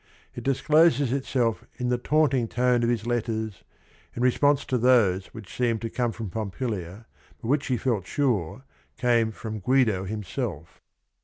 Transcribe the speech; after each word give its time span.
It 0.33 0.43
discloses 0.43 1.13
itself 1.13 1.63
in 1.77 1.89
the 1.89 1.99
taunting 1.99 2.47
tone 2.47 2.81
of 2.81 2.89
his 2.89 3.05
letters, 3.05 3.63
in 4.15 4.23
response 4.23 4.65
to 4.65 4.79
those 4.79 5.27
which 5.27 5.55
seemed 5.55 5.81
to 5.83 5.91
come 5.91 6.11
from 6.11 6.31
Pompilia, 6.31 7.05
but 7.39 7.47
which 7.49 7.67
he 7.67 7.77
felt 7.77 8.07
sure 8.07 8.63
came 8.97 9.31
from 9.31 9.59
Guido 9.59 10.05
himself. 10.05 10.81